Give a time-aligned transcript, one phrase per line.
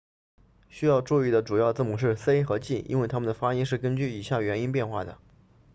[0.67, 5.19] 需要注意的主要字母是 c 和 g 因为它们的发音是根据以下元音变化的